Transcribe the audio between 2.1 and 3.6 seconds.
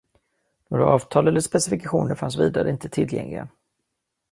fanns vidare inte tillgängliga.